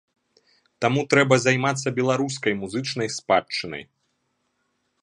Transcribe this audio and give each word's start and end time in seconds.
Таму 0.85 1.01
трэба 1.15 1.35
займацца 1.45 1.87
беларускай 1.99 2.53
музычнай 2.63 3.07
спадчынай. 3.19 3.83